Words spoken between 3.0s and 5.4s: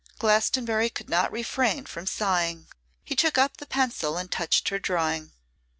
He took up the pencil and touched her drawing.